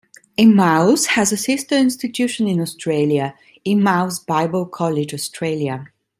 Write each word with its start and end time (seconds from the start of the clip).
Emmaus 0.35 1.05
has 1.05 1.31
a 1.31 1.37
sister 1.37 1.75
institution 1.77 2.47
in 2.47 2.59
Australia, 2.59 3.35
Emmaus 3.63 4.17
Bible 4.17 4.65
College, 4.65 5.13
Australia. 5.13 5.89